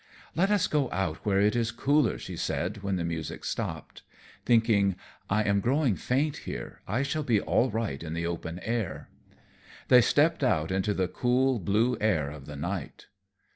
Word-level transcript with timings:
"Let 0.35 0.49
us 0.49 0.65
go 0.65 0.89
out 0.91 1.17
where 1.17 1.39
it 1.39 1.55
is 1.55 1.69
cooler," 1.71 2.17
she 2.17 2.35
said 2.35 2.81
when 2.81 2.95
the 2.95 3.03
music 3.05 3.45
stopped; 3.45 4.01
thinking, 4.45 4.95
"I 5.29 5.43
am 5.43 5.59
growing 5.59 5.95
faint 5.95 6.37
here, 6.37 6.81
I 6.87 7.03
shall 7.03 7.21
be 7.21 7.39
all 7.39 7.69
right 7.69 8.01
in 8.01 8.15
the 8.15 8.25
open 8.25 8.57
air." 8.63 9.09
They 9.89 10.01
stepped 10.01 10.43
out 10.43 10.71
into 10.71 10.95
the 10.95 11.07
cool, 11.07 11.59
blue 11.59 11.99
air 12.01 12.31
of 12.31 12.47
the 12.47 12.55
night. 12.55 13.05